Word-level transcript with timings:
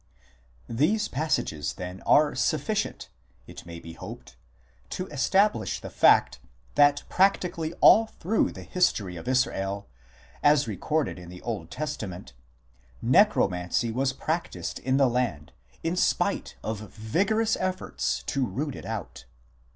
These 0.67 1.07
passages, 1.09 1.73
then, 1.73 2.01
are 2.07 2.33
sufficient, 2.33 3.09
it 3.45 3.67
may 3.67 3.79
be 3.79 3.93
hoped, 3.93 4.35
to 4.89 5.05
establish 5.09 5.79
the 5.79 5.91
fact 5.91 6.39
that 6.73 7.03
practically 7.07 7.73
all 7.81 8.07
through 8.07 8.51
the 8.51 8.63
history 8.63 9.15
of 9.15 9.27
Israel, 9.27 9.87
as 10.41 10.67
recorded 10.67 11.19
in 11.19 11.29
the 11.29 11.43
Old 11.43 11.69
Testament, 11.69 12.33
Necromancy 12.99 13.91
was 13.91 14.11
practised 14.11 14.79
in 14.79 14.97
the 14.97 15.05
land, 15.05 15.51
in 15.83 15.95
spite 15.95 16.55
of 16.63 16.79
vigorous 16.89 17.55
efforts 17.59 18.23
to 18.23 18.43
root 18.43 18.75
it 18.75 18.85
out. 18.87 19.25